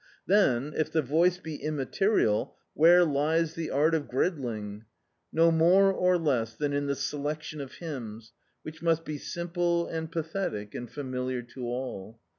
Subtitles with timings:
[0.25, 4.85] Then, if the voice be immaterial, where lies the art of gridling?
[5.31, 8.33] No more or less than in the selection of hymns,
[8.63, 12.19] which must be simple and pathetic and familiar to all.